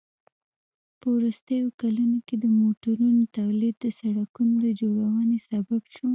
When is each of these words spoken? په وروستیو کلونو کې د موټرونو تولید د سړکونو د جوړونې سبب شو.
په 0.99 1.07
وروستیو 1.17 1.65
کلونو 1.81 2.17
کې 2.27 2.35
د 2.43 2.45
موټرونو 2.59 3.21
تولید 3.37 3.75
د 3.79 3.85
سړکونو 3.99 4.53
د 4.65 4.67
جوړونې 4.81 5.37
سبب 5.49 5.81
شو. 5.95 6.07